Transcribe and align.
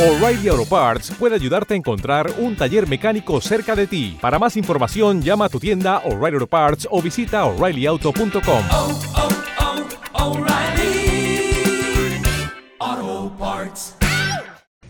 O'Reilly 0.00 0.48
Auto 0.48 0.64
Parts 0.64 1.10
puede 1.18 1.34
ayudarte 1.34 1.74
a 1.74 1.76
encontrar 1.76 2.30
un 2.38 2.56
taller 2.56 2.88
mecánico 2.88 3.38
cerca 3.42 3.76
de 3.76 3.86
ti. 3.86 4.16
Para 4.18 4.38
más 4.38 4.56
información, 4.56 5.20
llama 5.20 5.44
a 5.44 5.48
tu 5.50 5.60
tienda 5.60 5.98
O'Reilly 6.06 6.36
Auto 6.36 6.46
Parts 6.46 6.88
o 6.90 7.02
visita 7.02 7.44
oreillyauto.com. 7.44 8.62
oh, 8.72 9.00
oh, 12.78 13.36
Parts. 13.38 13.98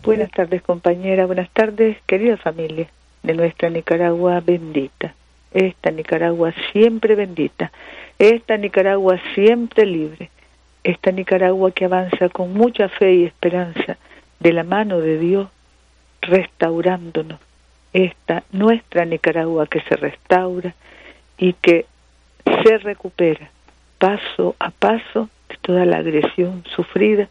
Buenas 0.01 0.31
tardes 0.31 0.61
compañera, 0.61 1.25
buenas 1.25 1.49
tardes 1.49 1.97
querida 2.07 2.37
familia 2.37 2.87
de 3.21 3.33
nuestra 3.33 3.69
Nicaragua 3.69 4.39
bendita. 4.39 5.13
Esta 5.53 5.91
Nicaragua 5.91 6.53
siempre 6.71 7.15
bendita. 7.15 7.69
Esta 8.17 8.55
Nicaragua 8.55 9.19
siempre 9.35 9.85
libre. 9.85 10.29
Esta 10.85 11.11
Nicaragua 11.11 11.71
que 11.71 11.83
avanza 11.83 12.29
con 12.29 12.53
mucha 12.53 12.87
fe 12.87 13.13
y 13.15 13.25
esperanza 13.25 13.97
de 14.41 14.53
la 14.53 14.63
mano 14.63 14.99
de 14.99 15.17
Dios 15.17 15.47
restaurándonos. 16.21 17.39
Esta 17.93 18.43
nuestra 18.51 19.05
Nicaragua 19.05 19.67
que 19.67 19.81
se 19.81 19.95
restaura 19.95 20.73
y 21.37 21.53
que 21.53 21.85
se 22.63 22.77
recupera 22.79 23.49
paso 23.99 24.55
a 24.59 24.71
paso 24.71 25.29
de 25.49 25.57
toda 25.61 25.85
la 25.85 25.97
agresión 25.97 26.63
sufrida, 26.75 27.29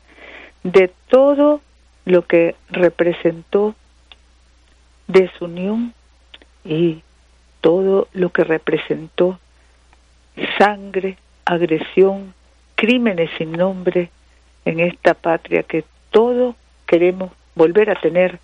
de 0.63 0.91
todo 1.09 1.61
lo 2.05 2.27
que 2.27 2.55
representó 2.69 3.75
desunión 5.09 5.95
y 6.65 7.03
todo 7.61 8.09
lo 8.13 8.31
que 8.31 8.45
representó 8.45 9.39
sangre, 10.59 11.17
agresión, 11.45 12.35
crímenes 12.77 13.31
sin 13.37 13.53
nombre 13.53 14.11
en 14.65 14.79
esta 14.81 15.15
patria 15.15 15.63
que 15.65 15.85
todo 16.11 16.55
queremos 16.91 17.31
volver 17.55 17.89
a 17.89 17.95
tener 17.95 18.41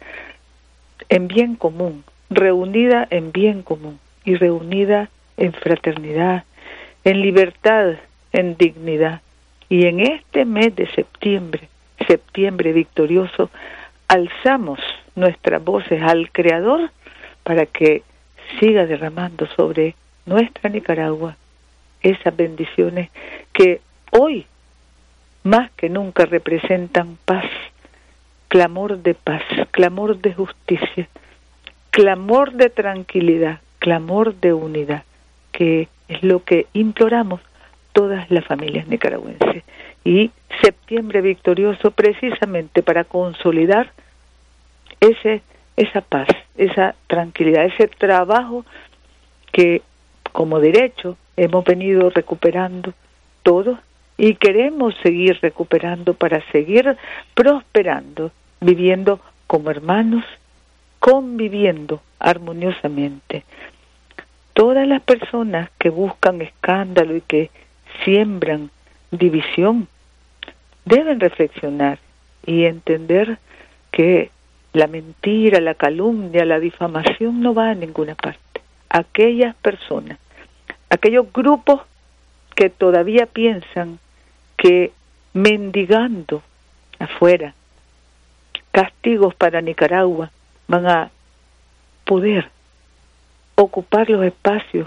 en 1.08 1.26
bien 1.26 1.56
común, 1.56 2.04
reunida 2.30 3.04
en 3.10 3.32
bien 3.32 3.62
común 3.62 3.98
y 4.24 4.36
reunida 4.36 5.10
en 5.36 5.52
fraternidad, 5.52 6.44
en 7.02 7.22
libertad, 7.22 7.94
en 8.32 8.56
dignidad. 8.56 9.20
Y 9.68 9.86
en 9.86 9.98
este 9.98 10.44
mes 10.44 10.76
de 10.76 10.86
septiembre, 10.92 11.68
septiembre 12.06 12.72
victorioso, 12.72 13.50
alzamos 14.06 14.78
nuestras 15.16 15.64
voces 15.64 16.00
al 16.00 16.30
Creador 16.30 16.90
para 17.42 17.66
que 17.66 18.04
siga 18.60 18.86
derramando 18.86 19.48
sobre 19.56 19.96
nuestra 20.24 20.70
Nicaragua 20.70 21.36
esas 22.00 22.36
bendiciones 22.36 23.10
que 23.52 23.80
hoy 24.12 24.46
más 25.42 25.70
que 25.72 25.88
nunca 25.88 26.26
representan 26.26 27.18
paz, 27.24 27.44
clamor 28.56 29.02
de 29.02 29.12
paz, 29.12 29.42
clamor 29.70 30.16
de 30.16 30.32
justicia, 30.32 31.08
clamor 31.90 32.52
de 32.52 32.70
tranquilidad, 32.70 33.60
clamor 33.78 34.34
de 34.36 34.54
unidad, 34.54 35.02
que 35.52 35.88
es 36.08 36.22
lo 36.22 36.42
que 36.42 36.66
imploramos 36.72 37.42
todas 37.92 38.30
las 38.30 38.46
familias 38.46 38.88
nicaragüenses. 38.88 39.62
Y 40.04 40.30
septiembre 40.62 41.20
victorioso 41.20 41.90
precisamente 41.90 42.82
para 42.82 43.04
consolidar 43.04 43.92
ese, 45.00 45.42
esa 45.76 46.00
paz, 46.00 46.28
esa 46.56 46.94
tranquilidad, 47.08 47.66
ese 47.66 47.88
trabajo 47.88 48.64
que 49.52 49.82
como 50.32 50.60
derecho 50.60 51.18
hemos 51.36 51.62
venido 51.62 52.08
recuperando 52.08 52.94
todos 53.42 53.78
y 54.16 54.34
queremos 54.36 54.94
seguir 55.02 55.38
recuperando 55.42 56.14
para 56.14 56.40
seguir 56.52 56.96
prosperando, 57.34 58.32
viviendo 58.60 59.20
como 59.46 59.70
hermanos, 59.70 60.24
conviviendo 60.98 62.02
armoniosamente. 62.18 63.44
Todas 64.52 64.88
las 64.88 65.02
personas 65.02 65.70
que 65.78 65.90
buscan 65.90 66.40
escándalo 66.40 67.16
y 67.16 67.20
que 67.20 67.50
siembran 68.04 68.70
división 69.10 69.88
deben 70.84 71.20
reflexionar 71.20 71.98
y 72.44 72.64
entender 72.64 73.38
que 73.90 74.30
la 74.72 74.86
mentira, 74.86 75.60
la 75.60 75.74
calumnia, 75.74 76.44
la 76.44 76.60
difamación 76.60 77.40
no 77.40 77.54
va 77.54 77.70
a 77.70 77.74
ninguna 77.74 78.14
parte. 78.14 78.60
Aquellas 78.88 79.54
personas, 79.56 80.18
aquellos 80.90 81.32
grupos 81.32 81.82
que 82.54 82.70
todavía 82.70 83.26
piensan 83.26 83.98
que 84.56 84.92
mendigando 85.34 86.42
afuera 86.98 87.54
castigos 88.76 89.34
para 89.34 89.62
Nicaragua 89.62 90.30
van 90.68 90.86
a 90.86 91.10
poder 92.04 92.50
ocupar 93.54 94.10
los 94.10 94.22
espacios 94.22 94.86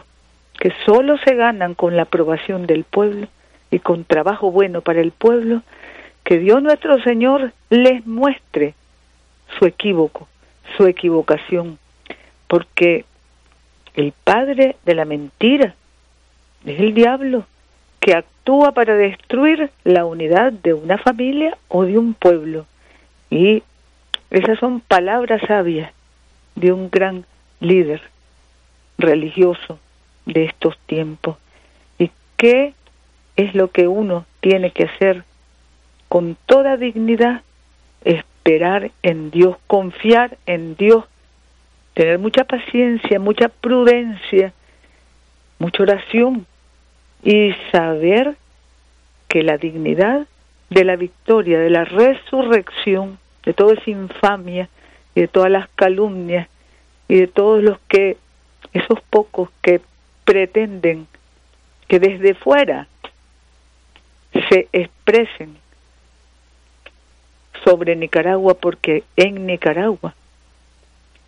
que 0.59 0.71
solo 0.85 1.17
se 1.17 1.33
ganan 1.33 1.73
con 1.73 1.95
la 1.95 2.03
aprobación 2.03 2.67
del 2.67 2.83
pueblo 2.83 3.27
y 3.71 3.79
con 3.79 4.03
trabajo 4.03 4.51
bueno 4.51 4.81
para 4.81 5.01
el 5.01 5.09
pueblo, 5.09 5.63
que 6.23 6.37
Dios 6.37 6.61
nuestro 6.61 7.01
Señor 7.01 7.51
les 7.71 8.05
muestre 8.05 8.75
su 9.57 9.65
equívoco, 9.65 10.27
su 10.77 10.85
equivocación, 10.85 11.79
porque 12.47 13.05
el 13.95 14.13
padre 14.23 14.75
de 14.85 14.93
la 14.93 15.05
mentira 15.05 15.73
es 16.63 16.79
el 16.79 16.93
diablo 16.93 17.43
que 18.01 18.13
actúa 18.13 18.71
para 18.71 18.93
destruir 18.93 19.71
la 19.83 20.05
unidad 20.05 20.51
de 20.51 20.75
una 20.75 20.99
familia 20.99 21.57
o 21.69 21.85
de 21.85 21.97
un 21.97 22.13
pueblo. 22.13 22.67
Y 23.31 23.63
esas 24.31 24.59
son 24.59 24.79
palabras 24.79 25.41
sabias 25.47 25.91
de 26.55 26.71
un 26.71 26.89
gran 26.89 27.25
líder 27.59 28.01
religioso 28.97 29.79
de 30.25 30.45
estos 30.45 30.77
tiempos. 30.85 31.37
¿Y 31.97 32.11
qué 32.37 32.73
es 33.35 33.55
lo 33.55 33.71
que 33.71 33.87
uno 33.87 34.25
tiene 34.41 34.71
que 34.71 34.83
hacer 34.83 35.23
con 36.07 36.37
toda 36.45 36.77
dignidad? 36.77 37.41
Esperar 38.03 38.91
en 39.03 39.31
Dios, 39.31 39.57
confiar 39.67 40.37
en 40.45 40.75
Dios, 40.75 41.05
tener 41.93 42.19
mucha 42.19 42.43
paciencia, 42.43 43.19
mucha 43.19 43.49
prudencia, 43.49 44.53
mucha 45.57 45.83
oración 45.83 46.45
y 47.23 47.53
saber 47.71 48.35
que 49.27 49.43
la 49.43 49.57
dignidad 49.57 50.27
de 50.69 50.85
la 50.85 50.95
victoria, 50.95 51.59
de 51.59 51.69
la 51.69 51.83
resurrección, 51.83 53.17
de 53.45 53.53
toda 53.53 53.73
esa 53.73 53.89
infamia 53.89 54.69
y 55.15 55.21
de 55.21 55.27
todas 55.27 55.51
las 55.51 55.69
calumnias 55.75 56.47
y 57.07 57.15
de 57.15 57.27
todos 57.27 57.63
los 57.63 57.79
que, 57.87 58.17
esos 58.73 59.01
pocos 59.09 59.49
que 59.61 59.81
pretenden 60.25 61.07
que 61.87 61.99
desde 61.99 62.35
fuera 62.35 62.87
se 64.49 64.67
expresen 64.71 65.57
sobre 67.63 67.95
Nicaragua 67.95 68.53
porque 68.53 69.03
en 69.15 69.45
Nicaragua 69.45 70.13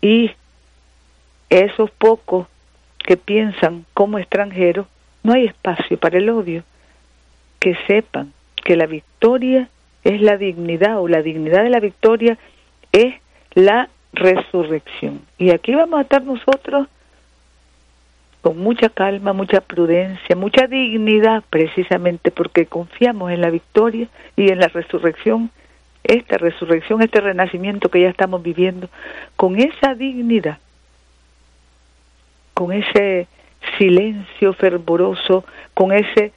y 0.00 0.30
esos 1.50 1.90
pocos 1.90 2.46
que 2.98 3.16
piensan 3.16 3.84
como 3.94 4.18
extranjeros 4.18 4.86
no 5.22 5.32
hay 5.32 5.46
espacio 5.46 5.98
para 5.98 6.18
el 6.18 6.28
odio. 6.30 6.64
Que 7.60 7.76
sepan 7.86 8.32
que 8.56 8.76
la 8.76 8.86
victoria 8.86 9.68
es 10.04 10.20
la 10.20 10.36
dignidad 10.36 11.00
o 11.00 11.08
la 11.08 11.22
dignidad 11.22 11.62
de 11.62 11.70
la 11.70 11.80
victoria 11.80 12.38
es 12.92 13.14
la 13.54 13.88
resurrección. 14.12 15.22
Y 15.38 15.50
aquí 15.50 15.74
vamos 15.74 15.98
a 15.98 16.02
estar 16.02 16.22
nosotros 16.22 16.88
con 18.42 18.58
mucha 18.58 18.88
calma, 18.88 19.32
mucha 19.32 19.60
prudencia, 19.60 20.34
mucha 20.34 20.66
dignidad, 20.66 21.44
precisamente 21.48 22.32
porque 22.32 22.66
confiamos 22.66 23.30
en 23.30 23.40
la 23.40 23.50
victoria 23.50 24.08
y 24.36 24.50
en 24.50 24.58
la 24.58 24.66
resurrección, 24.66 25.50
esta 26.02 26.38
resurrección, 26.38 27.00
este 27.02 27.20
renacimiento 27.20 27.88
que 27.88 28.00
ya 28.00 28.08
estamos 28.08 28.42
viviendo, 28.42 28.88
con 29.36 29.60
esa 29.60 29.94
dignidad, 29.94 30.58
con 32.52 32.72
ese 32.72 33.28
silencio 33.78 34.52
fervoroso, 34.54 35.44
con 35.72 35.92
ese 35.92 36.32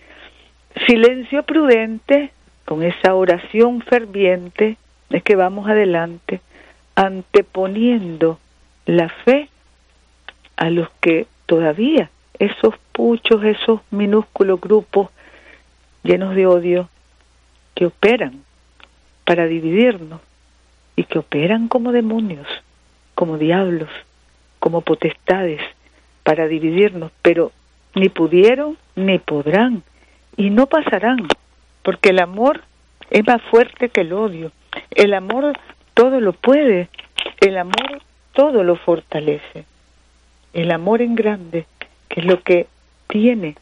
silencio 0.85 1.41
prudente, 1.41 2.31
con 2.65 2.83
esa 2.83 3.13
oración 3.13 3.81
ferviente, 3.81 4.77
es 5.09 5.23
que 5.23 5.35
vamos 5.35 5.69
adelante, 5.69 6.41
anteponiendo 6.95 8.39
la 8.85 9.09
fe 9.09 9.49
a 10.57 10.69
los 10.69 10.89
que 11.01 11.27
todavía 11.45 12.09
esos 12.39 12.75
puchos, 12.91 13.43
esos 13.43 13.81
minúsculos 13.91 14.59
grupos 14.59 15.09
llenos 16.03 16.35
de 16.35 16.47
odio 16.47 16.89
que 17.73 17.85
operan 17.87 18.43
para 19.25 19.47
dividirnos 19.47 20.21
y 20.95 21.03
que 21.03 21.19
operan 21.19 21.67
como 21.67 21.91
demonios, 21.91 22.47
como 23.15 23.37
diablos, 23.37 23.89
como 24.59 24.81
potestades 24.81 25.61
para 26.23 26.47
dividirnos, 26.47 27.11
pero 27.21 27.51
ni 27.95 28.09
pudieron 28.09 28.77
ni 28.95 29.19
podrán 29.19 29.83
y 30.37 30.49
no 30.49 30.67
pasarán, 30.67 31.27
porque 31.85 32.09
el 32.09 32.19
amor 32.19 32.61
es 33.11 33.25
más 33.27 33.41
fuerte 33.43 33.89
que 33.89 34.01
el 34.01 34.11
odio. 34.11 34.51
El 34.89 35.13
amor 35.13 35.53
todo 35.93 36.19
lo 36.19 36.33
puede. 36.33 36.89
El 37.39 37.57
amor 37.57 38.01
todo 38.33 38.63
lo 38.63 38.75
fortalece. 38.75 39.65
El 40.51 40.71
amor 40.71 41.03
en 41.03 41.13
grande, 41.13 41.67
que 42.09 42.21
es 42.21 42.25
lo 42.25 42.41
que 42.41 42.65
tiene 43.07 43.55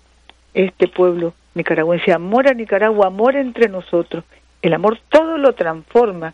este 0.54 0.88
pueblo 0.88 1.34
nicaragüense. 1.54 2.14
Amor 2.14 2.48
a 2.48 2.54
Nicaragua, 2.54 3.08
amor 3.08 3.36
entre 3.36 3.68
nosotros. 3.68 4.24
El 4.62 4.74
amor 4.74 5.00
todo 5.10 5.38
lo 5.38 5.54
transforma. 5.54 6.34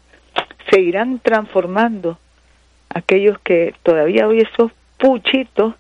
Se 0.70 0.80
irán 0.80 1.20
transformando 1.20 2.20
aquellos 2.90 3.40
que 3.40 3.74
todavía 3.82 4.28
hoy 4.28 4.42
esos 4.42 4.72
puchitos, 5.00 5.74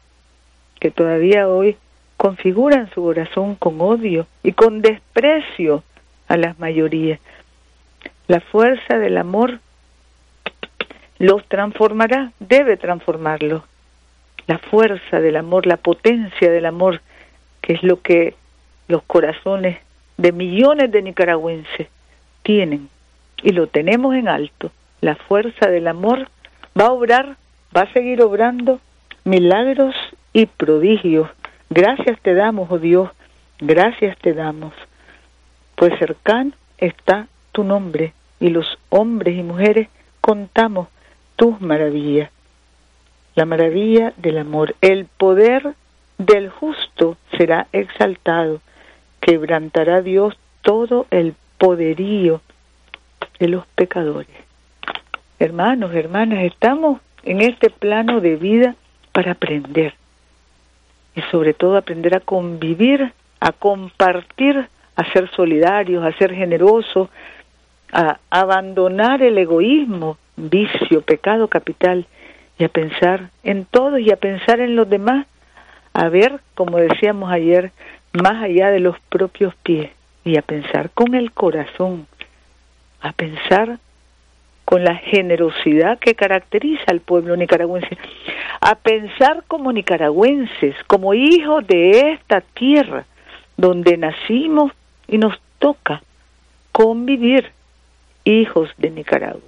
que 0.79 0.89
todavía 0.89 1.47
hoy 1.47 1.77
configuran 2.17 2.89
su 2.95 3.03
corazón 3.03 3.55
con 3.55 3.79
odio 3.79 4.25
y 4.41 4.53
con 4.53 4.81
desprecio 4.81 5.83
a 6.29 6.37
las 6.37 6.57
mayorías. 6.59 7.19
La 8.27 8.39
fuerza 8.39 8.97
del 8.97 9.17
amor 9.17 9.59
los 11.17 11.45
transformará, 11.47 12.31
debe 12.39 12.77
transformarlos. 12.77 13.63
La 14.47 14.57
fuerza 14.57 15.19
del 15.19 15.35
amor, 15.35 15.65
la 15.65 15.77
potencia 15.77 16.49
del 16.49 16.65
amor, 16.65 17.01
que 17.61 17.73
es 17.73 17.83
lo 17.83 18.01
que 18.01 18.35
los 18.87 19.03
corazones 19.03 19.79
de 20.17 20.31
millones 20.31 20.91
de 20.91 21.01
nicaragüenses 21.01 21.87
tienen 22.43 22.89
y 23.43 23.51
lo 23.51 23.67
tenemos 23.67 24.15
en 24.15 24.27
alto. 24.27 24.71
La 25.01 25.15
fuerza 25.15 25.69
del 25.69 25.87
amor 25.87 26.29
va 26.79 26.87
a 26.87 26.91
obrar, 26.91 27.35
va 27.75 27.81
a 27.81 27.93
seguir 27.93 28.21
obrando 28.21 28.79
milagros 29.23 29.95
y 30.33 30.45
prodigios. 30.45 31.29
Gracias 31.69 32.19
te 32.21 32.33
damos, 32.33 32.71
oh 32.71 32.79
Dios, 32.79 33.09
gracias 33.59 34.17
te 34.17 34.33
damos, 34.33 34.73
pues 35.79 35.97
cercano 35.97 36.51
está 36.77 37.29
tu 37.53 37.63
nombre 37.63 38.11
y 38.41 38.49
los 38.49 38.77
hombres 38.89 39.37
y 39.37 39.43
mujeres 39.43 39.87
contamos 40.19 40.89
tus 41.37 41.61
maravillas. 41.61 42.31
La 43.33 43.45
maravilla 43.45 44.11
del 44.17 44.39
amor, 44.39 44.75
el 44.81 45.05
poder 45.05 45.75
del 46.17 46.49
justo 46.49 47.15
será 47.37 47.67
exaltado, 47.71 48.59
quebrantará 49.21 50.01
Dios 50.01 50.37
todo 50.63 51.07
el 51.11 51.33
poderío 51.57 52.41
de 53.39 53.47
los 53.47 53.65
pecadores. 53.67 54.35
Hermanos, 55.39 55.95
hermanas, 55.95 56.43
estamos 56.43 56.99
en 57.23 57.39
este 57.39 57.69
plano 57.69 58.19
de 58.19 58.35
vida 58.35 58.75
para 59.13 59.31
aprender 59.31 59.93
y 61.15 61.21
sobre 61.31 61.53
todo 61.53 61.77
aprender 61.77 62.17
a 62.17 62.19
convivir, 62.19 63.13
a 63.39 63.53
compartir, 63.53 64.67
a 64.99 65.13
ser 65.13 65.31
solidarios, 65.31 66.03
a 66.03 66.11
ser 66.17 66.33
generosos, 66.35 67.07
a 67.93 68.19
abandonar 68.29 69.21
el 69.21 69.37
egoísmo, 69.37 70.17
vicio, 70.35 71.01
pecado 71.03 71.47
capital 71.47 72.05
y 72.57 72.65
a 72.65 72.69
pensar 72.69 73.29
en 73.43 73.63
todos 73.63 74.01
y 74.01 74.11
a 74.11 74.17
pensar 74.17 74.59
en 74.59 74.75
los 74.75 74.89
demás, 74.89 75.25
a 75.93 76.09
ver, 76.09 76.41
como 76.53 76.79
decíamos 76.79 77.31
ayer, 77.31 77.71
más 78.11 78.43
allá 78.43 78.71
de 78.71 78.81
los 78.81 78.99
propios 79.07 79.55
pies 79.63 79.89
y 80.25 80.37
a 80.37 80.41
pensar 80.41 80.89
con 80.89 81.15
el 81.15 81.31
corazón, 81.31 82.05
a 82.99 83.13
pensar 83.13 83.79
con 84.65 84.83
la 84.83 84.95
generosidad 84.95 85.97
que 85.97 86.13
caracteriza 86.13 86.83
al 86.87 86.99
pueblo 86.99 87.37
nicaragüense, 87.37 87.97
a 88.59 88.75
pensar 88.75 89.45
como 89.47 89.71
nicaragüenses, 89.71 90.75
como 90.87 91.13
hijos 91.13 91.65
de 91.65 92.11
esta 92.11 92.41
tierra 92.41 93.05
donde 93.55 93.95
nacimos 93.95 94.73
y 95.09 95.17
nos 95.17 95.39
toca 95.59 96.01
convivir 96.71 97.51
hijos 98.23 98.69
de 98.77 98.91
Nicaragua. 98.91 99.41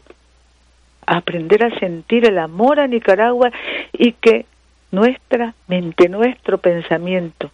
Aprender 1.06 1.64
a 1.64 1.80
sentir 1.80 2.26
el 2.26 2.38
amor 2.40 2.80
a 2.80 2.88
Nicaragua 2.88 3.52
y 3.94 4.14
que 4.14 4.46
nuestra 4.92 5.54
mente, 5.68 6.10
nuestro 6.10 6.58
pensamiento 6.58 7.52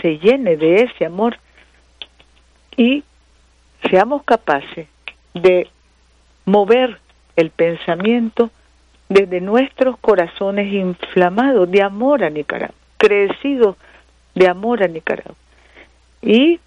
se 0.00 0.18
llene 0.18 0.56
de 0.56 0.82
ese 0.82 1.04
amor 1.04 1.38
y 2.76 3.04
seamos 3.88 4.22
capaces 4.24 4.88
de 5.34 5.68
mover 6.44 6.98
el 7.36 7.50
pensamiento 7.50 8.50
desde 9.08 9.40
nuestros 9.40 9.98
corazones 9.98 10.72
inflamados 10.72 11.70
de 11.70 11.82
amor 11.82 12.24
a 12.24 12.30
Nicaragua, 12.30 12.74
crecidos 12.96 13.76
de 14.34 14.48
amor 14.48 14.82
a 14.82 14.88
Nicaragua. 14.88 15.36
Y 16.24 16.58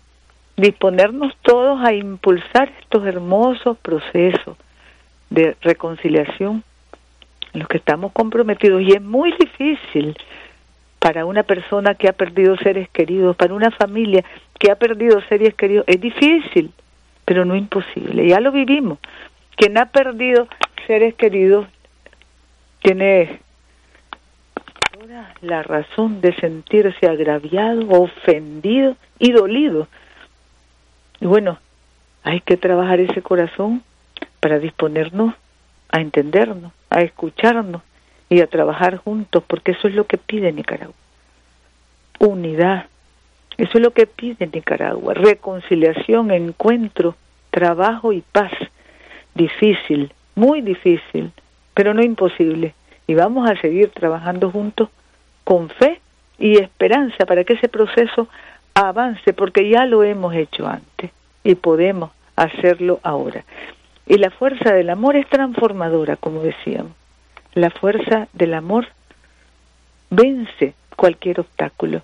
disponernos 0.56 1.36
todos 1.42 1.84
a 1.84 1.94
impulsar 1.94 2.72
estos 2.80 3.06
hermosos 3.06 3.78
procesos 3.80 4.56
de 5.30 5.58
reconciliación 5.62 6.64
en 7.54 7.60
los 7.60 7.68
que 7.68 7.78
estamos 7.78 8.12
comprometidos. 8.12 8.82
Y 8.84 8.92
es 8.92 9.02
muy 9.02 9.34
difícil 9.34 10.16
para 11.00 11.26
una 11.26 11.44
persona 11.44 11.96
que 11.96 12.08
ha 12.08 12.14
perdido 12.14 12.58
seres 12.58 12.90
queridos, 12.90 13.36
para 13.36 13.54
una 13.54 13.72
familia 13.72 14.24
que 14.60 14.72
ha 14.72 14.76
perdido 14.76 15.22
seres 15.30 15.54
queridos, 15.54 15.86
es 15.88 16.02
difícil, 16.02 16.72
pero 17.26 17.46
no 17.46 17.56
imposible. 17.56 18.28
Ya 18.28 18.40
lo 18.40 18.52
vivimos. 18.52 19.00
Quien 19.56 19.78
ha 19.78 19.88
perdido 19.88 20.48
seres 20.86 21.16
queridos 21.16 21.68
tiene 22.82 23.40
la 25.42 25.64
razón 25.64 26.22
de 26.22 26.36
sentirse 26.36 27.08
agraviado, 27.08 27.88
ofendido 27.90 28.96
y 29.20 29.32
dolido. 29.32 29.88
Y 31.20 31.26
bueno, 31.26 31.60
hay 32.24 32.42
que 32.42 32.58
trabajar 32.58 33.00
ese 33.00 33.22
corazón 33.22 33.84
para 34.40 34.60
disponernos 34.60 35.34
a 35.90 36.00
entendernos, 36.02 36.72
a 36.90 37.02
escucharnos 37.02 37.82
y 38.30 38.42
a 38.42 38.48
trabajar 38.48 38.98
juntos, 38.98 39.44
porque 39.48 39.72
eso 39.72 39.88
es 39.88 39.96
lo 39.96 40.06
que 40.06 40.18
pide 40.18 40.52
Nicaragua. 40.52 40.96
Unidad, 42.20 42.88
eso 43.58 43.78
es 43.78 43.84
lo 43.84 43.92
que 43.92 44.06
pide 44.06 44.48
Nicaragua. 44.48 45.14
Reconciliación, 45.14 46.32
encuentro, 46.32 47.16
trabajo 47.50 48.12
y 48.12 48.22
paz. 48.22 48.52
Difícil, 49.34 50.12
muy 50.36 50.62
difícil, 50.62 51.32
pero 51.74 51.94
no 51.94 52.04
imposible. 52.04 52.74
Y 53.08 53.14
vamos 53.14 53.50
a 53.50 53.56
seguir 53.62 53.90
trabajando 53.92 54.52
juntos 54.52 54.90
con 55.48 55.70
fe 55.70 56.02
y 56.38 56.58
esperanza 56.58 57.26
para 57.26 57.46
que 57.46 57.54
ese 57.54 57.70
proceso 57.70 58.28
avance, 58.74 59.32
porque 59.32 59.70
ya 59.70 59.86
lo 59.86 60.04
hemos 60.04 60.36
hecho 60.36 60.68
antes 60.68 61.12
y 61.42 61.56
podemos 61.56 62.12
hacerlo 62.36 63.00
ahora. 63.02 63.46
Y 64.06 64.18
la 64.18 64.30
fuerza 64.30 64.74
del 64.74 64.90
amor 64.90 65.16
es 65.16 65.26
transformadora, 65.30 66.18
como 66.18 66.42
decíamos. 66.42 66.92
La 67.54 67.70
fuerza 67.70 68.28
del 68.34 68.56
amor 68.56 68.88
vence 70.10 70.74
cualquier 70.98 71.40
obstáculo. 71.40 72.02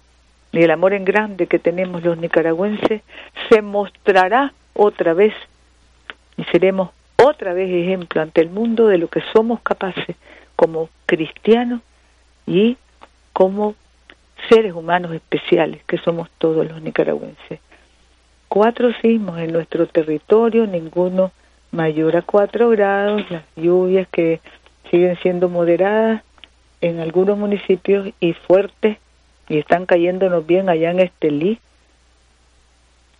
Y 0.53 0.63
el 0.63 0.71
amor 0.71 0.93
en 0.93 1.03
grande 1.03 1.47
que 1.47 1.59
tenemos 1.59 2.01
los 2.01 2.17
nicaragüenses 2.17 3.01
se 3.49 3.61
mostrará 3.61 4.53
otra 4.73 5.13
vez 5.13 5.33
y 6.37 6.45
seremos 6.45 6.91
otra 7.21 7.53
vez 7.53 7.69
ejemplo 7.69 8.21
ante 8.21 8.39
el 8.39 8.49
mundo 8.49 8.87
de 8.87 8.99
lo 8.99 9.09
que 9.09 9.21
somos 9.33 9.59
capaces 9.59 10.15
como 10.55 10.87
cristianos 11.07 11.81
y 12.47 12.77
como 13.33 13.75
seres 14.49 14.73
humanos 14.73 15.13
especiales 15.13 15.83
que 15.85 15.97
somos 15.97 16.29
todos 16.37 16.67
los 16.67 16.81
nicaragüenses. 16.81 17.59
Cuatro 18.47 18.93
sismos 19.01 19.39
en 19.39 19.51
nuestro 19.51 19.87
territorio, 19.87 20.67
ninguno 20.67 21.31
mayor 21.71 22.15
a 22.15 22.21
cuatro 22.21 22.69
grados, 22.69 23.29
las 23.31 23.43
lluvias 23.55 24.07
que 24.09 24.39
siguen 24.91 25.17
siendo 25.17 25.49
moderadas 25.49 26.21
en 26.81 26.99
algunos 26.99 27.37
municipios 27.37 28.09
y 28.19 28.33
fuertes 28.33 28.97
y 29.49 29.57
están 29.57 29.85
cayéndonos 29.85 30.45
bien 30.45 30.69
allá 30.69 30.91
en 30.91 30.99
Estelí 30.99 31.59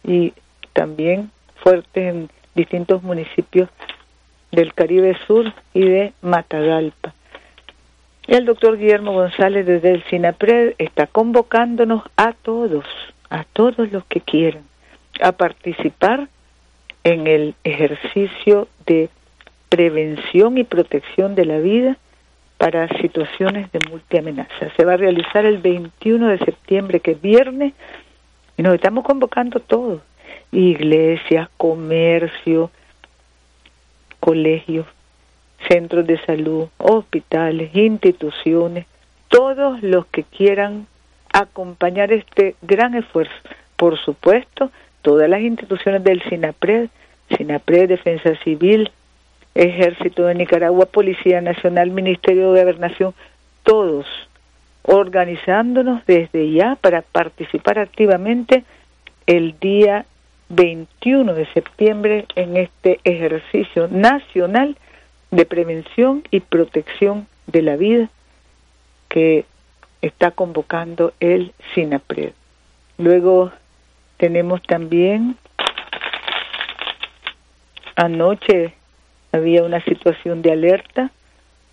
y 0.03 0.33
también 0.73 1.31
fuertes 1.55 2.13
en 2.13 2.29
distintos 2.55 3.01
municipios 3.01 3.69
del 4.51 4.73
Caribe 4.73 5.17
Sur 5.25 5.51
y 5.73 5.81
de 5.81 6.13
Matagalpa. 6.21 7.13
El 8.27 8.45
doctor 8.45 8.77
Guillermo 8.77 9.11
González 9.11 9.65
desde 9.65 9.91
el 9.91 10.03
SINAPRED 10.05 10.75
está 10.77 11.07
convocándonos 11.07 12.03
a 12.15 12.31
todos, 12.31 12.85
a 13.29 13.43
todos 13.43 13.91
los 13.91 14.05
que 14.05 14.21
quieran, 14.21 14.63
a 15.21 15.33
participar 15.33 16.29
en 17.03 17.27
el 17.27 17.53
ejercicio 17.65 18.69
de 18.85 19.09
prevención 19.67 20.57
y 20.57 20.63
protección 20.63 21.35
de 21.35 21.45
la 21.45 21.57
vida 21.57 21.97
para 22.57 22.87
situaciones 23.01 23.69
de 23.73 23.79
multiamenaza. 23.89 24.71
Se 24.77 24.85
va 24.85 24.93
a 24.93 24.97
realizar 24.97 25.45
el 25.45 25.57
21 25.57 26.29
de 26.29 26.37
septiembre, 26.37 27.01
que 27.01 27.11
es 27.11 27.21
viernes, 27.21 27.73
y 28.55 28.63
nos 28.63 28.73
estamos 28.75 29.03
convocando 29.03 29.59
todos, 29.59 30.01
iglesias, 30.53 31.49
comercio, 31.57 32.71
colegios, 34.21 34.87
centros 35.67 36.05
de 36.07 36.19
salud, 36.25 36.67
hospitales, 36.77 37.75
instituciones, 37.75 38.85
todos 39.27 39.81
los 39.81 40.05
que 40.07 40.23
quieran 40.23 40.87
acompañar 41.31 42.11
este 42.11 42.55
gran 42.61 42.93
esfuerzo. 42.95 43.33
Por 43.75 43.97
supuesto, 43.97 44.71
todas 45.01 45.29
las 45.29 45.41
instituciones 45.41 46.03
del 46.03 46.21
SINAPRED, 46.23 46.89
SINAPRED, 47.35 47.89
Defensa 47.89 48.35
Civil, 48.43 48.91
Ejército 49.55 50.25
de 50.25 50.35
Nicaragua, 50.35 50.85
Policía 50.85 51.41
Nacional, 51.41 51.91
Ministerio 51.91 52.53
de 52.53 52.61
Gobernación, 52.61 53.13
todos 53.63 54.05
organizándonos 54.83 56.05
desde 56.05 56.51
ya 56.51 56.75
para 56.75 57.01
participar 57.01 57.79
activamente 57.79 58.63
el 59.25 59.57
día 59.59 60.05
21 60.49 61.33
de 61.33 61.45
septiembre 61.53 62.25
en 62.35 62.57
este 62.57 62.99
ejercicio 63.03 63.87
nacional 63.87 64.77
de 65.35 65.45
prevención 65.45 66.23
y 66.29 66.41
protección 66.41 67.27
de 67.47 67.63
la 67.63 67.75
vida 67.75 68.09
que 69.09 69.45
está 70.03 70.29
convocando 70.29 71.13
el 71.19 71.53
SINAPRED. 71.73 72.33
Luego 72.99 73.51
tenemos 74.17 74.61
también 74.61 75.35
anoche 77.95 78.73
había 79.31 79.63
una 79.63 79.83
situación 79.83 80.43
de 80.43 80.51
alerta 80.51 81.09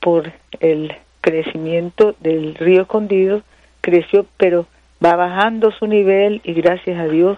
por 0.00 0.32
el 0.60 0.94
crecimiento 1.20 2.16
del 2.20 2.54
río 2.54 2.82
escondido, 2.82 3.42
creció 3.82 4.24
pero 4.38 4.66
va 5.04 5.16
bajando 5.16 5.70
su 5.70 5.86
nivel 5.86 6.40
y 6.44 6.54
gracias 6.54 6.98
a 6.98 7.08
Dios 7.08 7.36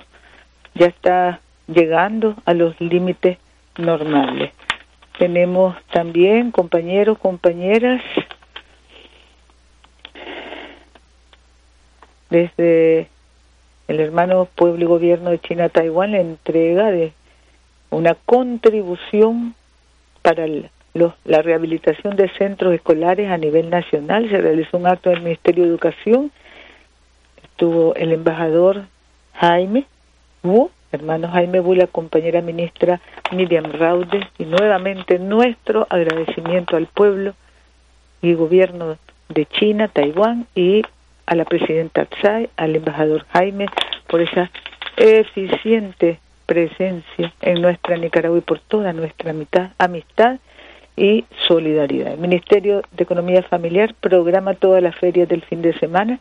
ya 0.74 0.86
está 0.86 1.40
llegando 1.66 2.36
a 2.44 2.54
los 2.54 2.80
límites 2.80 3.38
normales. 3.76 4.52
Tenemos 5.18 5.76
también 5.92 6.50
compañeros, 6.50 7.18
compañeras, 7.18 8.02
desde 12.30 13.08
el 13.88 14.00
hermano 14.00 14.48
pueblo 14.54 14.84
y 14.84 14.88
gobierno 14.88 15.30
de 15.30 15.38
China 15.38 15.68
Taiwán 15.68 16.12
la 16.12 16.20
entrega 16.20 16.90
de 16.90 17.12
una 17.90 18.14
contribución 18.14 19.54
para 20.22 20.46
la 20.46 21.42
rehabilitación 21.42 22.16
de 22.16 22.30
centros 22.30 22.74
escolares 22.74 23.30
a 23.30 23.36
nivel 23.36 23.68
nacional. 23.68 24.30
Se 24.30 24.40
realizó 24.40 24.78
un 24.78 24.86
acto 24.86 25.10
del 25.10 25.20
Ministerio 25.20 25.64
de 25.64 25.70
Educación. 25.70 26.32
Estuvo 27.42 27.94
el 27.96 28.12
embajador 28.12 28.86
Jaime 29.34 29.84
Wu, 30.42 30.70
hermano 30.92 31.28
Jaime 31.28 31.60
Wu, 31.60 31.74
la 31.74 31.86
compañera 31.86 32.40
ministra 32.40 33.00
Miriam 33.32 33.64
Raude, 33.72 34.28
y 34.38 34.44
nuevamente 34.44 35.18
nuestro 35.18 35.86
agradecimiento 35.90 36.76
al 36.76 36.86
pueblo 36.86 37.34
y 38.20 38.34
gobierno 38.34 38.96
de 39.28 39.46
China, 39.46 39.88
Taiwán 39.88 40.46
y 40.54 40.82
a 41.26 41.34
la 41.34 41.44
presidenta 41.44 42.04
Tsai, 42.04 42.50
al 42.56 42.76
embajador 42.76 43.24
Jaime, 43.32 43.66
por 44.06 44.20
esa 44.20 44.50
eficiente 44.96 46.18
presencia 46.46 47.32
en 47.40 47.62
nuestra 47.62 47.96
Nicaragua 47.96 48.38
y 48.38 48.42
por 48.42 48.60
toda 48.60 48.92
nuestra 48.92 49.34
amistad 49.78 50.38
y 50.96 51.24
solidaridad. 51.48 52.12
El 52.12 52.20
Ministerio 52.20 52.82
de 52.92 53.04
Economía 53.04 53.42
Familiar 53.42 53.94
programa 53.94 54.54
todas 54.54 54.82
las 54.82 54.94
ferias 54.96 55.28
del 55.28 55.42
fin 55.42 55.62
de 55.62 55.72
semana 55.78 56.20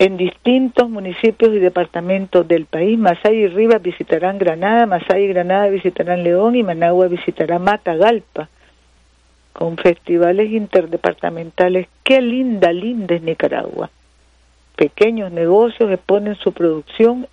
en 0.00 0.16
distintos 0.16 0.88
municipios 0.88 1.52
y 1.52 1.58
departamentos 1.58 2.48
del 2.48 2.64
país. 2.64 2.98
Masay 2.98 3.36
y 3.36 3.48
Rivas 3.48 3.82
visitarán 3.82 4.38
Granada, 4.38 4.86
Masay 4.86 5.24
y 5.24 5.28
Granada 5.28 5.68
visitarán 5.68 6.24
León 6.24 6.56
y 6.56 6.62
Managua 6.62 7.06
visitará 7.06 7.58
Matagalpa 7.58 8.48
con 9.52 9.76
festivales 9.76 10.50
interdepartamentales. 10.52 11.86
Qué 12.02 12.22
linda, 12.22 12.72
linda 12.72 13.14
es 13.14 13.20
Nicaragua. 13.20 13.90
Pequeños 14.74 15.32
negocios 15.32 15.90
exponen 15.90 16.34
su 16.36 16.52
producción 16.52 17.26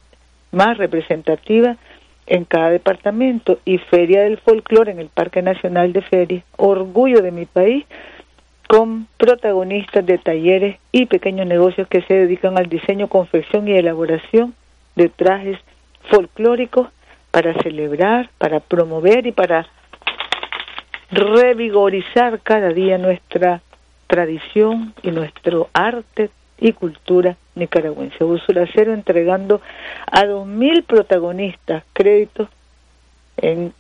más 0.52 0.78
representativa 0.78 1.78
en 2.26 2.44
cada 2.44 2.70
departamento 2.70 3.60
y 3.64 3.78
Feria 3.78 4.24
del 4.24 4.40
Folclore 4.40 4.92
en 4.92 5.00
el 5.00 5.08
Parque 5.08 5.42
Nacional 5.42 5.94
de 5.94 6.02
Ferias, 6.02 6.44
orgullo 6.58 7.22
de 7.22 7.32
mi 7.32 7.46
país, 7.46 7.86
con 8.68 9.08
protagonistas 9.18 10.06
de 10.06 10.18
talleres 10.18 10.78
y 10.92 11.06
pequeños 11.06 11.48
negocios 11.48 11.88
que 11.88 12.02
se 12.02 12.14
dedican 12.14 12.58
al 12.58 12.68
diseño, 12.68 13.08
confección 13.08 13.68
y 13.68 13.72
elaboración 13.72 14.54
de 14.96 15.10
trajes 15.10 15.58
folclóricos 16.10 16.90
para 17.32 17.54
celebrar, 17.62 18.30
para 18.38 18.60
promover 18.60 19.26
y 19.26 19.32
para 19.32 19.68
revigorizar 21.12 22.40
cada 22.42 22.70
día 22.70 22.98
nuestra 22.98 23.62
tradición 24.08 24.94
y 25.04 25.12
nuestro 25.12 25.70
arte 25.74 26.30
y 26.60 26.74
cultura 26.74 27.38
nicaragüense. 27.56 28.18
Cero 28.74 28.94
entregando 28.94 29.62
a 30.12 30.24
2.000 30.24 30.84
protagonistas 30.86 31.84
créditos 31.94 32.50
en 33.38 33.74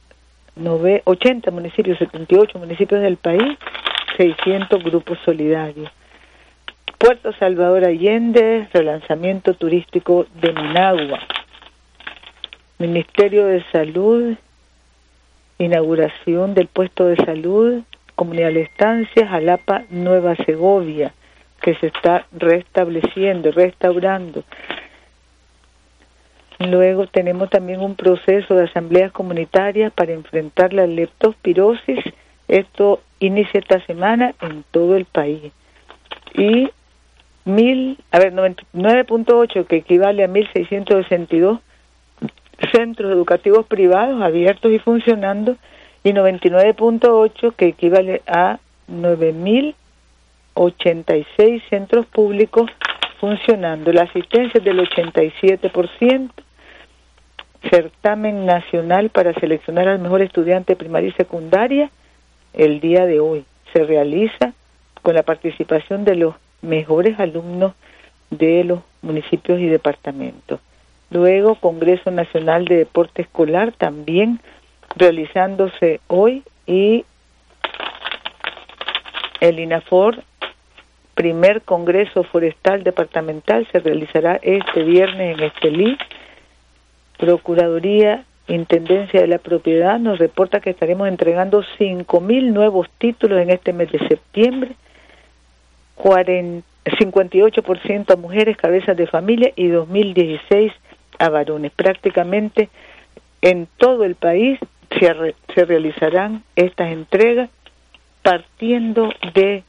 80 1.06 1.51
municipios, 1.51 1.98
78 2.00 2.58
municipios 2.60 3.01
del 3.01 3.17
país, 3.17 3.58
600 4.17 4.83
grupos 4.83 5.17
solidarios. 5.24 5.89
Puerto 6.97 7.31
Salvador 7.33 7.86
Allende, 7.86 8.67
relanzamiento 8.74 9.53
turístico 9.53 10.25
de 10.41 10.51
Managua. 10.51 11.19
Ministerio 12.79 13.45
de 13.45 13.63
Salud, 13.71 14.36
inauguración 15.59 16.53
del 16.53 16.67
puesto 16.67 17.05
de 17.05 17.15
salud, 17.17 17.83
Comunidad 18.15 18.51
de 18.51 18.63
Estancias, 18.63 19.29
Jalapa, 19.29 19.83
Nueva 19.91 20.36
Segovia 20.38 21.13
que 21.62 21.75
se 21.75 21.88
está 21.88 22.25
restableciendo, 22.31 23.51
restaurando. 23.51 24.43
Luego 26.59 27.07
tenemos 27.07 27.50
también 27.50 27.81
un 27.81 27.95
proceso 27.95 28.55
de 28.55 28.63
asambleas 28.63 29.12
comunitarias 29.12 29.91
para 29.93 30.13
enfrentar 30.13 30.74
la 30.74 30.88
leptospirosis. 30.88 32.00
Esto 32.47 33.01
inicia 33.19 33.59
esta 33.59 33.85
semana 33.85 34.33
en 34.41 34.63
todo 34.71 34.95
el 34.95 35.05
país. 35.05 35.51
Y 36.33 36.69
mil, 37.45 37.97
a 38.11 38.19
ver, 38.19 38.33
9.8 38.33 39.65
que 39.65 39.77
equivale 39.77 40.23
a 40.23 40.27
1.662 40.27 41.59
centros 42.71 43.11
educativos 43.11 43.65
privados 43.65 44.21
abiertos 44.21 44.71
y 44.71 44.79
funcionando 44.79 45.57
y 46.03 46.11
99.8 46.11 47.53
que 47.55 47.67
equivale 47.67 48.21
a 48.27 48.59
9.000 48.89 49.75
86 50.57 51.63
centros 51.69 52.05
públicos 52.07 52.69
funcionando. 53.19 53.91
La 53.93 54.03
asistencia 54.03 54.57
es 54.57 54.63
del 54.63 54.79
87%. 54.79 56.29
Certamen 57.69 58.45
nacional 58.45 59.09
para 59.09 59.33
seleccionar 59.33 59.87
al 59.87 59.99
mejor 59.99 60.21
estudiante 60.21 60.75
primaria 60.75 61.09
y 61.09 61.13
secundaria 61.13 61.89
el 62.57 62.81
día 62.81 63.05
de 63.05 63.21
hoy. 63.21 63.45
Se 63.71 63.83
realiza 63.83 64.53
con 65.01 65.15
la 65.15 65.23
participación 65.23 66.03
de 66.03 66.15
los 66.15 66.35
mejores 66.61 67.19
alumnos 67.19 67.73
de 68.29 68.65
los 68.65 68.79
municipios 69.01 69.59
y 69.59 69.67
departamentos. 69.67 70.59
Luego, 71.09 71.55
Congreso 71.55 72.11
Nacional 72.11 72.65
de 72.65 72.77
Deporte 72.77 73.21
Escolar 73.21 73.71
también 73.71 74.41
realizándose 74.95 76.01
hoy 76.07 76.43
y 76.65 77.05
el 79.39 79.59
INAFOR 79.59 80.23
primer 81.17 81.63
Congreso 81.63 82.23
Forestal 82.23 82.83
Departamental 82.83 83.67
se 83.71 83.79
realizará 83.79 84.39
este 84.43 84.83
viernes 84.83 85.35
en 85.35 85.43
Estelí. 85.45 85.97
Procuraduría 87.17 88.23
Intendencia 88.47 89.19
de 89.19 89.27
la 89.27 89.39
Propiedad 89.39 89.99
nos 89.99 90.19
reporta 90.19 90.61
que 90.61 90.69
estaremos 90.69 91.07
entregando 91.07 91.63
5.000 91.77 92.53
nuevos 92.53 92.87
títulos 92.97 93.41
en 93.41 93.49
este 93.49 93.73
mes 93.73 93.91
de 93.91 93.99
septiembre, 94.07 94.71
58% 95.97 98.13
a 98.13 98.15
mujeres, 98.15 98.55
cabezas 98.55 98.95
de 98.95 99.07
familia 99.07 99.51
y 99.55 99.67
2016 99.67 100.71
a 101.19 101.29
varones. 101.29 101.71
Prácticamente 101.73 102.69
en 103.41 103.67
todo 103.77 104.05
el 104.05 104.15
país 104.15 104.59
se, 104.97 105.35
se 105.53 105.65
realizarán 105.65 106.43
estas 106.55 106.91
entregas 106.91 107.49
partiendo 108.21 109.11
de 109.33 109.63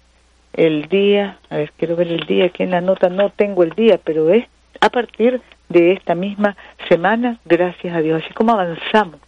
el 0.52 0.88
día, 0.88 1.38
a 1.50 1.56
ver, 1.56 1.72
quiero 1.76 1.96
ver 1.96 2.08
el 2.08 2.26
día, 2.26 2.46
aquí 2.46 2.62
en 2.62 2.72
la 2.72 2.80
nota 2.80 3.08
no 3.08 3.30
tengo 3.30 3.62
el 3.62 3.70
día, 3.70 3.98
pero 4.02 4.32
es 4.32 4.46
a 4.80 4.88
partir 4.90 5.40
de 5.68 5.92
esta 5.92 6.14
misma 6.14 6.56
semana, 6.88 7.38
gracias 7.44 7.94
a 7.94 8.00
Dios, 8.00 8.22
así 8.24 8.32
como 8.34 8.52
avanzamos, 8.52 9.20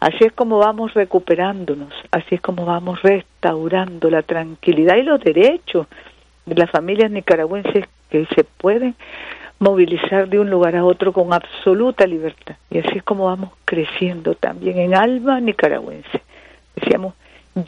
así 0.00 0.24
es 0.24 0.32
como 0.32 0.58
vamos 0.58 0.94
recuperándonos, 0.94 1.92
así 2.10 2.36
es 2.36 2.40
como 2.40 2.64
vamos 2.64 3.02
restaurando 3.02 4.10
la 4.10 4.22
tranquilidad 4.22 4.96
y 4.96 5.02
los 5.02 5.20
derechos 5.20 5.86
de 6.46 6.54
las 6.54 6.70
familias 6.70 7.10
nicaragüenses 7.10 7.84
que 8.10 8.26
se 8.34 8.44
pueden 8.44 8.94
movilizar 9.58 10.28
de 10.28 10.38
un 10.38 10.50
lugar 10.50 10.76
a 10.76 10.84
otro 10.84 11.12
con 11.12 11.32
absoluta 11.32 12.06
libertad. 12.06 12.56
Y 12.70 12.78
así 12.78 12.98
es 12.98 13.02
como 13.02 13.26
vamos 13.26 13.50
creciendo 13.64 14.34
también 14.34 14.78
en 14.78 14.94
alma 14.94 15.40
nicaragüense. 15.40 16.22
Decíamos, 16.76 17.14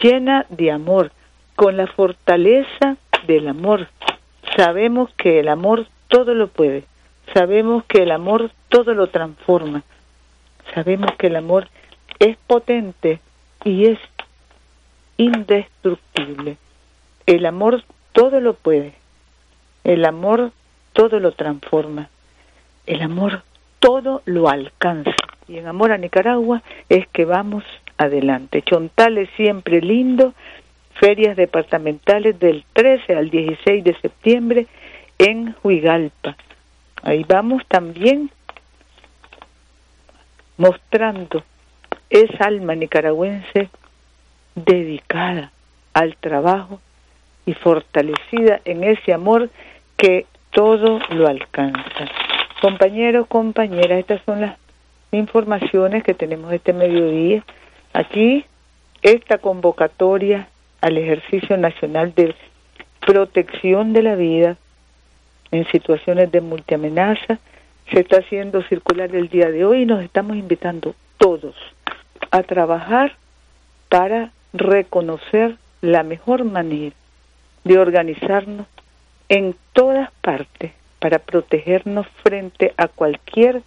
llena 0.01 0.47
de 0.49 0.71
amor, 0.71 1.11
con 1.57 1.77
la 1.77 1.87
fortaleza 1.89 2.97
del 3.27 3.49
amor. 3.49 3.89
Sabemos 4.57 5.11
que 5.17 5.41
el 5.41 5.49
amor 5.49 5.87
todo 6.09 6.35
lo 6.35 6.49
puede. 6.49 6.85
Sabemos 7.35 7.85
que 7.85 8.03
el 8.03 8.11
amor 8.11 8.51
todo 8.69 8.95
lo 8.95 9.09
transforma. 9.09 9.83
Sabemos 10.75 11.13
que 11.19 11.29
el 11.29 11.37
amor 11.37 11.69
es 12.19 12.37
potente 12.47 13.21
y 13.65 13.87
es 13.87 13.99
indestructible. 15.17 16.57
El 17.27 17.47
amor 17.47 17.85
todo 18.13 18.41
lo 18.41 18.55
puede. 18.55 18.95
El 19.85 20.05
amor 20.05 20.53
todo 20.93 21.21
lo 21.21 21.33
transforma. 21.33 22.09
El 22.87 23.03
amor 23.03 23.43
todo 23.79 24.23
lo 24.25 24.49
alcanza. 24.49 25.15
Y 25.47 25.59
en 25.59 25.67
amor 25.67 25.93
a 25.93 25.99
Nicaragua 25.99 26.63
es 26.89 27.07
que 27.09 27.25
vamos 27.25 27.65
adelante. 27.99 28.63
Chontal 28.63 29.19
es 29.19 29.31
siempre 29.37 29.81
lindo. 29.81 30.35
Ferias 30.95 31.37
departamentales 31.37 32.39
del 32.39 32.65
13 32.73 33.15
al 33.15 33.31
16 33.31 33.85
de 33.85 34.01
septiembre 34.01 34.67
en 35.19 35.55
Huigalpa. 35.63 36.37
Ahí 37.03 37.25
vamos 37.27 37.63
también 37.67 38.31
mostrando 40.57 41.43
esa 42.11 42.45
alma 42.45 42.75
nicaragüense 42.75 43.71
dedicada 44.55 45.53
al 45.95 46.17
trabajo 46.17 46.81
y 47.47 47.55
fortalecida 47.55 48.61
en 48.65 48.85
ese 48.85 49.13
amor 49.13 49.49
que 49.97 50.27
todo 50.51 50.99
lo 51.11 51.29
alcanza. 51.29 52.07
Compañeros, 52.61 53.27
compañeras, 53.29 54.01
estas 54.01 54.21
son 54.27 54.43
las 54.43 54.59
informaciones 55.13 56.05
que 56.05 56.15
tenemos 56.15 56.53
este 56.53 56.73
mediodía. 56.73 57.43
Aquí, 57.93 58.45
esta 59.03 59.39
convocatoria 59.39 60.49
al 60.81 60.99
ejercicio 60.99 61.57
nacional 61.57 62.15
de 62.15 62.35
protección 63.01 63.93
de 63.93 64.03
la 64.03 64.15
vida 64.15 64.57
en 65.51 65.67
situaciones 65.71 66.31
de 66.31 66.41
multiamenaza 66.41 67.39
se 67.93 68.01
está 68.01 68.19
haciendo 68.19 68.63
circular 68.63 69.15
el 69.15 69.29
día 69.29 69.51
de 69.51 69.65
hoy 69.65 69.83
y 69.83 69.87
nos 69.87 70.03
estamos 70.03 70.37
invitando 70.37 70.95
todos 71.19 71.55
a 72.31 72.43
trabajar 72.43 73.17
para 73.89 74.31
reconocer 74.53 75.57
la 75.81 76.03
mejor 76.03 76.45
manera 76.45 76.95
de 77.65 77.79
organizarnos 77.79 78.67
en 79.29 79.55
todas 79.73 80.11
partes 80.21 80.73
para 80.99 81.19
protegernos 81.19 82.07
frente 82.23 82.75
a 82.77 82.89
cualquier 82.89 83.63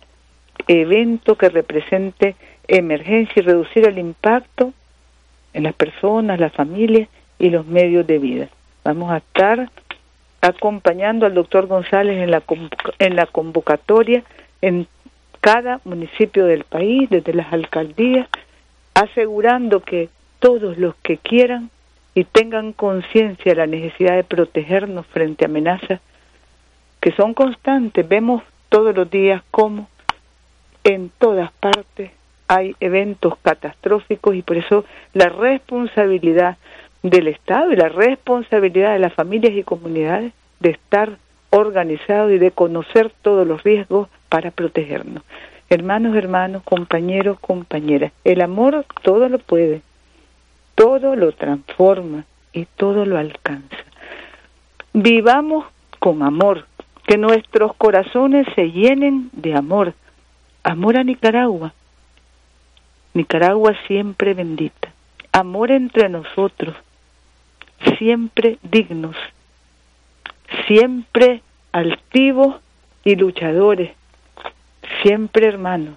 evento 0.68 1.36
que 1.36 1.50
represente 1.50 2.36
emergencia 2.68 3.34
y 3.42 3.42
reducir 3.42 3.88
el 3.88 3.98
impacto 3.98 4.72
en 5.54 5.64
las 5.64 5.74
personas, 5.74 6.40
las 6.40 6.54
familias 6.54 7.10
y 7.40 7.50
los 7.50 7.66
medios 7.66 8.08
de 8.08 8.20
vida. 8.20 8.50
Vamos 8.84 9.12
a 9.12 9.18
estar 9.18 9.70
acompañando 10.44 11.26
al 11.26 11.34
doctor 11.34 11.68
González 11.68 12.18
en 12.18 12.30
la, 12.30 12.44
en 13.00 13.16
la 13.16 13.26
convocatoria 13.28 14.24
en 14.62 14.88
cada 15.40 15.80
municipio 15.86 16.46
del 16.46 16.66
país, 16.66 17.10
desde 17.10 17.34
las 17.34 17.52
alcaldías, 17.54 18.28
asegurando 18.94 19.80
que 19.80 20.10
todos 20.40 20.78
los 20.78 20.96
que 20.96 21.18
quieran 21.18 21.70
y 22.14 22.26
tengan 22.26 22.74
conciencia 22.74 23.54
de 23.54 23.56
la 23.56 23.68
necesidad 23.68 24.16
de 24.16 24.26
protegernos 24.26 25.06
frente 25.08 25.46
a 25.46 25.48
amenazas 25.48 26.02
que 27.00 27.14
son 27.14 27.34
constantes. 27.34 28.08
Vemos 28.08 28.44
todos 28.68 28.94
los 28.94 29.10
días 29.10 29.42
cómo 29.50 29.88
en 30.84 31.10
todas 31.20 31.54
partes 31.54 32.12
hay 32.50 32.76
eventos 32.82 33.36
catastróficos 33.42 34.36
y 34.36 34.42
por 34.42 34.58
eso 34.58 34.84
la 35.14 35.30
responsabilidad 35.30 36.58
del 37.04 37.28
Estado 37.28 37.72
y 37.72 37.76
la 37.76 37.90
responsabilidad 37.90 38.94
de 38.94 39.00
las 39.00 39.14
familias 39.14 39.54
y 39.54 39.64
comunidades 39.64 40.34
de 40.60 40.72
estar 40.72 41.18
organizados 41.50 42.32
y 42.32 42.40
de 42.40 42.52
conocer 42.52 43.12
todos 43.22 43.46
los 43.46 43.62
riesgos 43.64 44.08
para 44.30 44.52
protegernos. 44.52 45.22
Hermanos, 45.70 46.16
hermanos, 46.16 46.64
compañeros, 46.64 47.40
compañeras, 47.40 48.12
el 48.24 48.42
amor 48.42 48.86
todo 49.02 49.30
lo 49.30 49.38
puede, 49.38 49.82
todo 50.76 51.16
lo 51.16 51.32
transforma 51.34 52.26
y 52.54 52.66
todo 52.78 53.06
lo 53.06 53.18
alcanza. 53.18 53.78
Vivamos 54.94 55.66
con 56.00 56.24
amor, 56.24 56.66
que 57.06 57.18
nuestros 57.18 57.76
corazones 57.76 58.48
se 58.56 58.72
llenen 58.72 59.30
de 59.34 59.56
amor, 59.56 59.94
amor 60.64 60.98
a 60.98 61.04
Nicaragua, 61.04 61.74
Nicaragua 63.14 63.74
siempre 63.88 64.34
bendita, 64.34 64.90
amor 65.32 65.72
entre 65.72 66.10
nosotros, 66.10 66.76
siempre 67.98 68.58
dignos, 68.64 69.16
siempre 70.68 71.42
altivos 71.72 72.62
y 73.04 73.16
luchadores, 73.16 73.92
siempre 75.02 75.48
hermanos 75.48 75.96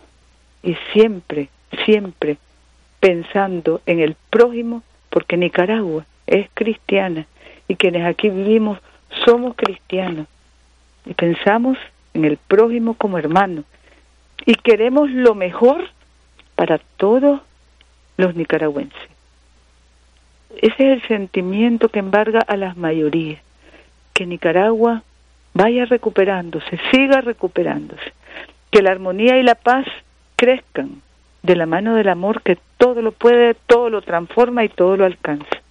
y 0.62 0.76
siempre, 0.92 1.48
siempre 1.84 2.38
pensando 3.00 3.80
en 3.86 4.00
el 4.00 4.16
prójimo, 4.30 4.82
porque 5.10 5.36
Nicaragua 5.36 6.04
es 6.26 6.48
cristiana 6.54 7.26
y 7.68 7.76
quienes 7.76 8.04
aquí 8.04 8.30
vivimos 8.30 8.78
somos 9.24 9.54
cristianos 9.56 10.26
y 11.04 11.14
pensamos 11.14 11.78
en 12.14 12.24
el 12.24 12.36
prójimo 12.36 12.94
como 12.94 13.18
hermano 13.18 13.64
y 14.44 14.54
queremos 14.54 15.10
lo 15.10 15.34
mejor 15.34 15.88
para 16.54 16.78
todos 16.96 17.40
los 18.16 18.34
nicaragüenses. 18.34 19.15
Ese 20.50 20.74
es 20.74 20.78
el 20.78 21.02
sentimiento 21.08 21.88
que 21.88 21.98
embarga 21.98 22.40
a 22.40 22.56
las 22.56 22.76
mayorías, 22.76 23.42
que 24.12 24.26
Nicaragua 24.26 25.02
vaya 25.54 25.84
recuperándose, 25.86 26.78
siga 26.90 27.20
recuperándose, 27.20 28.12
que 28.70 28.82
la 28.82 28.92
armonía 28.92 29.38
y 29.38 29.42
la 29.42 29.54
paz 29.54 29.86
crezcan 30.36 31.02
de 31.42 31.56
la 31.56 31.66
mano 31.66 31.94
del 31.94 32.08
amor 32.08 32.42
que 32.42 32.58
todo 32.78 33.02
lo 33.02 33.12
puede, 33.12 33.54
todo 33.54 33.90
lo 33.90 34.02
transforma 34.02 34.64
y 34.64 34.68
todo 34.68 34.96
lo 34.96 35.04
alcanza. 35.04 35.62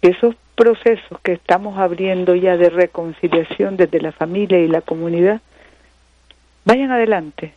Que 0.00 0.10
esos 0.10 0.34
procesos 0.54 1.20
que 1.22 1.32
estamos 1.32 1.78
abriendo 1.78 2.34
ya 2.34 2.56
de 2.56 2.68
reconciliación 2.68 3.76
desde 3.76 4.00
la 4.00 4.12
familia 4.12 4.58
y 4.58 4.68
la 4.68 4.80
comunidad 4.80 5.40
vayan 6.64 6.90
adelante, 6.90 7.54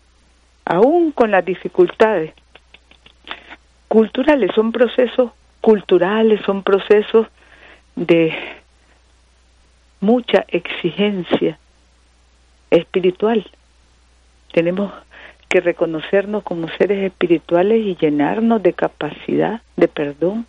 aún 0.66 1.12
con 1.12 1.32
las 1.32 1.44
dificultades 1.44 2.34
culturales, 3.88 4.52
son 4.56 4.72
procesos 4.72 5.32
culturales, 5.62 6.42
son 6.46 6.64
procesos 6.64 7.28
de 7.96 8.34
mucha 10.00 10.46
exigencia 10.48 11.58
espiritual. 12.72 13.50
Tenemos 14.52 14.92
que 15.48 15.62
reconocernos 15.62 16.44
como 16.44 16.68
seres 16.70 17.04
espirituales 17.04 17.86
y 17.86 17.96
llenarnos 17.96 18.64
de 18.64 18.74
capacidad 18.74 19.62
de 19.76 19.88
perdón 19.88 20.46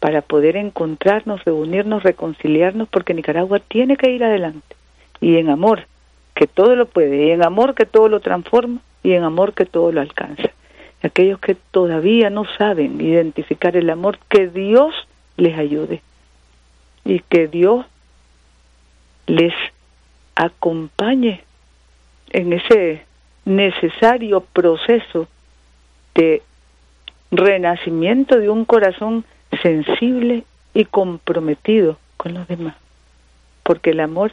para 0.00 0.22
poder 0.22 0.56
encontrarnos, 0.56 1.44
reunirnos, 1.44 2.02
reconciliarnos, 2.02 2.88
porque 2.88 3.14
Nicaragua 3.14 3.58
tiene 3.58 3.96
que 3.96 4.10
ir 4.10 4.22
adelante. 4.22 4.76
Y 5.20 5.38
en 5.38 5.48
amor, 5.48 5.86
que 6.34 6.46
todo 6.46 6.76
lo 6.76 6.86
puede, 6.86 7.26
y 7.26 7.30
en 7.30 7.42
amor 7.42 7.74
que 7.74 7.86
todo 7.86 8.08
lo 8.08 8.20
transforma, 8.20 8.80
y 9.02 9.12
en 9.14 9.24
amor 9.24 9.54
que 9.54 9.64
todo 9.64 9.92
lo 9.92 10.00
alcanza. 10.00 10.50
Aquellos 11.04 11.38
que 11.38 11.54
todavía 11.54 12.30
no 12.30 12.46
saben 12.56 12.98
identificar 12.98 13.76
el 13.76 13.90
amor, 13.90 14.18
que 14.30 14.48
Dios 14.48 14.94
les 15.36 15.58
ayude 15.58 16.00
y 17.04 17.18
que 17.20 17.46
Dios 17.46 17.84
les 19.26 19.52
acompañe 20.34 21.44
en 22.30 22.54
ese 22.54 23.04
necesario 23.44 24.40
proceso 24.40 25.28
de 26.14 26.40
renacimiento 27.30 28.40
de 28.40 28.48
un 28.48 28.64
corazón 28.64 29.26
sensible 29.62 30.44
y 30.72 30.86
comprometido 30.86 31.98
con 32.16 32.32
los 32.32 32.48
demás. 32.48 32.76
Porque 33.62 33.90
el 33.90 34.00
amor 34.00 34.32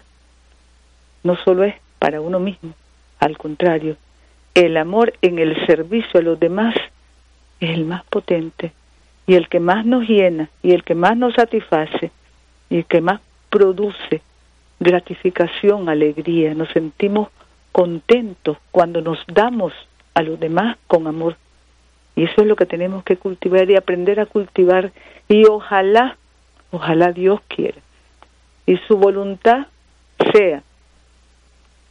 no 1.23 1.36
solo 1.36 1.65
es 1.65 1.75
para 1.99 2.21
uno 2.21 2.39
mismo. 2.39 2.73
Al 3.19 3.38
contrario, 3.38 3.97
el 4.53 4.77
amor 4.77 5.13
en 5.21 5.39
el 5.39 5.65
servicio 5.65 6.19
a 6.19 6.23
los 6.23 6.39
demás 6.39 6.75
es 7.59 7.69
el 7.69 7.85
más 7.85 8.03
potente 8.05 8.73
y 9.27 9.35
el 9.35 9.47
que 9.47 9.59
más 9.59 9.85
nos 9.85 10.07
llena 10.07 10.49
y 10.61 10.71
el 10.71 10.83
que 10.83 10.95
más 10.95 11.15
nos 11.15 11.35
satisface 11.35 12.11
y 12.69 12.77
el 12.77 12.85
que 12.85 13.01
más 13.01 13.21
produce 13.49 14.21
gratificación, 14.79 15.89
alegría. 15.89 16.53
Nos 16.53 16.69
sentimos 16.69 17.29
contentos 17.71 18.57
cuando 18.71 19.01
nos 19.01 19.19
damos 19.27 19.73
a 20.13 20.23
los 20.23 20.39
demás 20.39 20.77
con 20.87 21.07
amor. 21.07 21.37
Y 22.15 22.23
eso 22.23 22.41
es 22.41 22.47
lo 22.47 22.55
que 22.55 22.65
tenemos 22.65 23.03
que 23.03 23.17
cultivar 23.17 23.69
y 23.69 23.75
aprender 23.75 24.19
a 24.19 24.25
cultivar. 24.25 24.91
Y 25.29 25.45
ojalá, 25.45 26.17
ojalá 26.71 27.11
Dios 27.11 27.39
quiera. 27.47 27.79
Y 28.65 28.77
su 28.87 28.97
voluntad 28.97 29.67
sea 30.33 30.63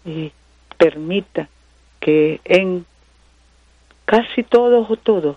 y 0.04 0.32
permita 0.76 1.48
que 2.00 2.40
en 2.44 2.84
casi 4.06 4.42
todos 4.42 4.90
o 4.90 4.96
todos 4.96 5.36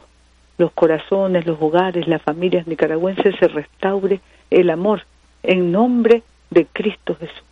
los 0.57 0.71
corazones, 0.71 1.45
los 1.45 1.61
hogares, 1.61 2.07
las 2.07 2.21
familias 2.21 2.67
nicaragüenses 2.67 3.35
se 3.39 3.47
restaure 3.47 4.19
el 4.49 4.69
amor 4.69 5.03
en 5.43 5.71
nombre 5.71 6.23
de 6.49 6.65
Cristo 6.65 7.15
Jesús. 7.15 7.43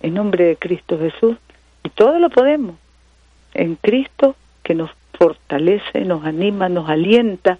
En 0.00 0.14
nombre 0.14 0.44
de 0.44 0.56
Cristo 0.56 0.98
Jesús. 0.98 1.36
Y 1.84 1.88
todo 1.90 2.18
lo 2.18 2.30
podemos 2.30 2.76
en 3.54 3.76
Cristo 3.76 4.36
que 4.62 4.74
nos 4.74 4.90
fortalece, 5.14 6.00
nos 6.04 6.24
anima, 6.24 6.68
nos 6.68 6.88
alienta 6.88 7.58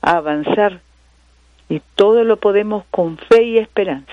a 0.00 0.16
avanzar 0.16 0.80
Y 1.68 1.80
todo 1.94 2.24
lo 2.24 2.36
podemos 2.36 2.84
con 2.90 3.16
fe 3.16 3.42
y 3.44 3.58
esperanza. 3.58 4.12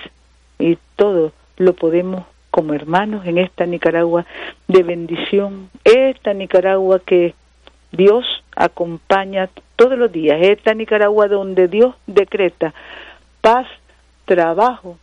Y 0.60 0.78
todo 0.96 1.34
lo 1.58 1.74
podemos 1.74 2.24
como 2.52 2.74
hermanos 2.74 3.26
en 3.26 3.38
esta 3.38 3.66
Nicaragua 3.66 4.26
de 4.68 4.84
bendición, 4.84 5.70
esta 5.84 6.34
Nicaragua 6.34 7.00
que 7.00 7.34
Dios 7.92 8.26
acompaña 8.56 9.50
todos 9.76 9.98
los 9.98 10.12
días, 10.12 10.38
esta 10.42 10.74
Nicaragua 10.74 11.28
donde 11.28 11.68
Dios 11.68 11.96
decreta 12.06 12.74
paz, 13.42 13.68
trabajo 14.26 14.98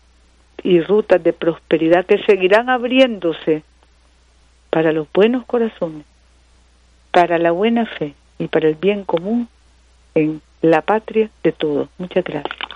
y 0.62 0.80
rutas 0.80 1.22
de 1.22 1.32
prosperidad 1.32 2.06
que 2.06 2.22
seguirán 2.24 2.70
abriéndose 2.70 3.62
para 4.70 4.92
los 4.92 5.08
buenos 5.12 5.44
corazones, 5.46 6.04
para 7.10 7.38
la 7.38 7.50
buena 7.50 7.86
fe 7.86 8.14
y 8.38 8.48
para 8.48 8.68
el 8.68 8.74
bien 8.74 9.04
común 9.04 9.48
en 10.14 10.40
la 10.62 10.82
patria 10.82 11.30
de 11.42 11.52
todos. 11.52 11.88
Muchas 11.98 12.24
gracias. 12.24 12.67